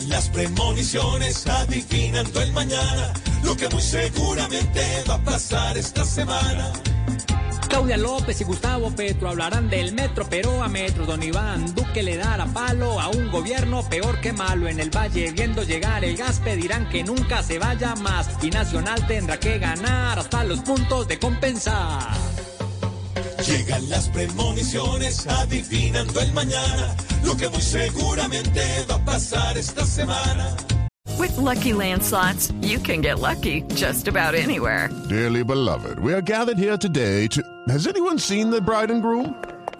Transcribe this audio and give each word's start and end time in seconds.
Llegan 0.00 0.08
las 0.08 0.30
premoniciones 0.30 1.46
adivinando 1.46 2.40
el 2.40 2.52
mañana, 2.52 3.12
lo 3.44 3.54
que 3.54 3.68
muy 3.68 3.82
seguramente 3.82 4.80
va 5.06 5.16
a 5.16 5.22
pasar 5.22 5.76
esta 5.76 6.06
semana. 6.06 6.72
Claudia 7.68 7.98
López 7.98 8.40
y 8.40 8.44
Gustavo 8.44 8.90
Petro 8.96 9.28
hablarán 9.28 9.68
del 9.68 9.92
metro, 9.92 10.26
pero 10.28 10.62
a 10.62 10.68
metro. 10.68 11.04
Don 11.04 11.22
Iván 11.22 11.74
Duque 11.74 12.02
le 12.02 12.16
dará 12.16 12.46
palo 12.46 12.98
a 12.98 13.08
un 13.08 13.30
gobierno 13.30 13.86
peor 13.90 14.20
que 14.22 14.32
malo. 14.32 14.68
En 14.68 14.80
el 14.80 14.88
valle, 14.88 15.32
viendo 15.32 15.64
llegar 15.64 16.02
el 16.02 16.16
gas, 16.16 16.40
pedirán 16.40 16.88
que 16.88 17.04
nunca 17.04 17.42
se 17.42 17.58
vaya 17.58 17.94
más. 17.96 18.26
Y 18.42 18.48
Nacional 18.48 19.06
tendrá 19.06 19.38
que 19.38 19.58
ganar 19.58 20.18
hasta 20.18 20.44
los 20.44 20.60
puntos 20.60 21.08
de 21.08 21.18
compensar. 21.18 22.08
Llegan 23.46 23.88
las 23.90 24.08
premoniciones 24.08 25.26
adivinando 25.26 26.20
el 26.20 26.32
mañana, 26.32 26.94
lo 27.24 27.36
que 27.36 27.48
muy 27.48 27.60
seguramente 27.60 28.62
va 28.88 28.96
a 28.96 29.04
pasar 29.04 29.56
esta 29.56 29.84
semana. 29.84 30.56
With 31.18 31.36
Lucky 31.36 31.74
Land 31.74 32.02
slots, 32.02 32.50
you 32.62 32.78
can 32.78 33.02
get 33.02 33.18
lucky 33.18 33.62
just 33.74 34.08
about 34.08 34.34
anywhere. 34.34 34.88
Dearly 35.08 35.44
beloved, 35.44 35.98
we 35.98 36.14
are 36.14 36.22
gathered 36.22 36.58
here 36.58 36.78
today 36.78 37.26
to. 37.28 37.42
Has 37.68 37.86
anyone 37.86 38.18
seen 38.18 38.50
the 38.50 38.60
bride 38.60 38.90
and 38.90 39.02
groom? 39.02 39.34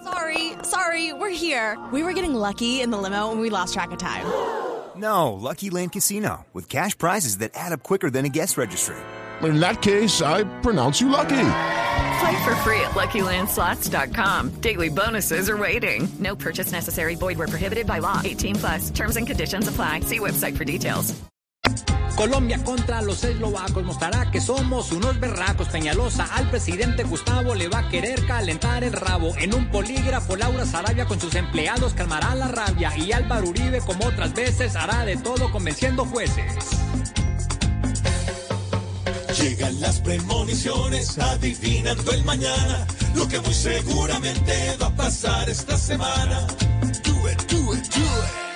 Sorry, 0.04 0.52
sorry, 0.62 1.12
we're 1.12 1.30
here. 1.30 1.78
We 1.92 2.02
were 2.02 2.12
getting 2.12 2.34
lucky 2.34 2.80
in 2.82 2.90
the 2.90 2.98
limo 2.98 3.30
and 3.30 3.40
we 3.40 3.48
lost 3.48 3.74
track 3.74 3.90
of 3.92 3.98
time. 3.98 4.26
No, 4.96 5.32
Lucky 5.32 5.70
Land 5.70 5.92
Casino, 5.92 6.44
with 6.52 6.68
cash 6.68 6.96
prizes 6.98 7.38
that 7.38 7.52
add 7.54 7.72
up 7.72 7.82
quicker 7.82 8.10
than 8.10 8.26
a 8.26 8.28
guest 8.28 8.58
registry. 8.58 8.96
In 9.42 9.60
that 9.60 9.80
case, 9.80 10.20
I 10.20 10.44
pronounce 10.60 11.00
you 11.00 11.08
lucky. 11.08 11.46
Play 12.20 12.44
for 12.44 12.54
free 12.56 12.80
at 12.80 12.90
LuckyLandSlots.com. 12.90 14.60
Daily 14.60 14.90
bonuses 14.90 15.48
are 15.48 15.56
waiting. 15.56 16.06
No 16.18 16.36
purchase 16.36 16.70
necessary. 16.70 17.14
Void 17.14 17.38
were 17.38 17.46
prohibited 17.46 17.86
by 17.86 17.98
law. 17.98 18.20
18 18.22 18.56
plus. 18.56 18.90
Terms 18.90 19.16
and 19.16 19.26
conditions 19.26 19.68
apply. 19.68 20.00
See 20.00 20.18
website 20.18 20.54
for 20.54 20.64
details. 20.64 21.14
Colombia 22.16 22.58
contra 22.62 23.00
los 23.00 23.24
eslovacos 23.24 23.82
mostrará 23.82 24.30
que 24.30 24.42
somos 24.42 24.92
unos 24.92 25.18
berracos. 25.18 25.68
Peñalosa 25.68 26.26
al 26.34 26.50
presidente 26.50 27.04
Gustavo 27.04 27.54
le 27.54 27.68
va 27.68 27.78
a 27.78 27.88
querer 27.88 28.26
calentar 28.26 28.84
el 28.84 28.92
rabo. 28.92 29.34
En 29.38 29.54
un 29.54 29.70
polígrafo, 29.70 30.36
Laura 30.36 30.66
Sarabia 30.66 31.06
con 31.06 31.18
sus 31.18 31.34
empleados 31.34 31.94
calmará 31.94 32.34
la 32.34 32.48
rabia. 32.48 32.92
Y 32.98 33.12
Álvaro 33.12 33.48
Uribe, 33.48 33.80
como 33.80 34.04
otras 34.06 34.34
veces, 34.34 34.76
hará 34.76 35.06
de 35.06 35.16
todo 35.16 35.50
convenciendo 35.50 36.04
jueces. 36.04 36.52
Llegan 39.32 39.80
las 39.80 40.00
premoniciones 40.00 41.16
adivinando 41.18 42.10
el 42.12 42.24
mañana, 42.24 42.84
lo 43.14 43.28
que 43.28 43.38
muy 43.40 43.54
seguramente 43.54 44.76
va 44.82 44.88
a 44.88 44.96
pasar 44.96 45.48
esta 45.48 45.78
semana. 45.78 46.46
Do 47.04 47.30
it, 47.30 47.38
do 47.48 47.74
it, 47.74 47.86
do 47.94 48.00
it. 48.00 48.49